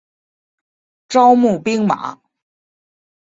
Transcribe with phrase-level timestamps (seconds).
[1.09, 2.19] 招募兵马。